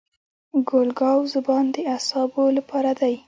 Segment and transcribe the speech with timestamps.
[0.69, 3.13] ګل ګاو زبان د اعصابو لپاره دی.